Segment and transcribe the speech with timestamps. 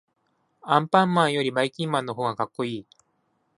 [0.63, 2.87] アンパンマンよりばいきんまんのほうがかっこいい。